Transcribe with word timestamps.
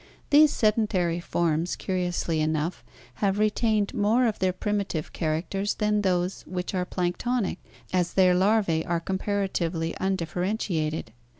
These 0.31 0.51
sedentary 0.51 1.19
forms, 1.19 1.75
curiously 1.75 2.39
enough, 2.41 2.83
have 3.21 3.37
retained 3.37 3.93
more 3.93 4.25
of 4.25 4.39
their 4.39 4.51
primitive 4.51 5.13
characters 5.13 5.75
than 5.75 6.01
those 6.01 6.41
which 6.47 6.73
are 6.73 6.87
planktonic, 6.87 7.59
as 7.93 8.13
their 8.13 8.33
larvae 8.33 8.83
are 8.83 8.99
comparatively 8.99 9.93
undifferentiated. 9.99 11.11